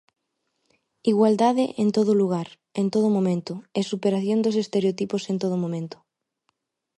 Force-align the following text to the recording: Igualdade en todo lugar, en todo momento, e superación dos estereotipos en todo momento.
Igualdade 1.11 1.65
en 1.83 1.89
todo 1.97 2.19
lugar, 2.21 2.47
en 2.81 2.87
todo 2.93 3.07
momento, 3.17 3.53
e 3.77 3.79
superación 3.91 4.39
dos 4.45 4.59
estereotipos 4.63 5.23
en 5.31 5.37
todo 5.43 5.55
momento. 5.63 5.97